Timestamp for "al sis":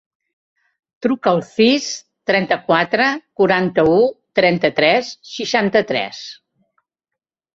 1.33-1.89